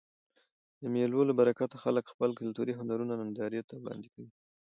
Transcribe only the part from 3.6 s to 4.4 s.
ته وړاندي کوي.